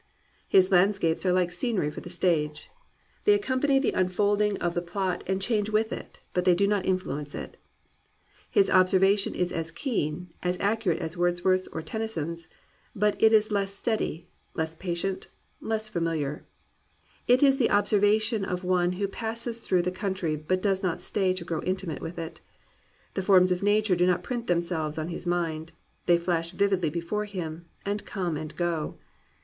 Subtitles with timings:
[0.47, 2.71] His landscapes are Uke scenery for the stage.
[3.25, 6.65] They accompany the un folding of the plot and change with it, but they do
[6.65, 7.55] not influence it.
[8.49, 12.47] His observation is as keen, as ac curate as Wordsworth's or Tennyson's,
[12.95, 15.27] but it is less steady, less patient,
[15.61, 16.47] less familiar.
[17.27, 20.99] It is the ob servation of one who passes through the country but does not
[20.99, 22.39] stay to grow intimate with it.
[23.13, 25.73] The forms of nature do not print themselves on his mind;
[26.07, 28.97] they flash vividly before him, and come and go.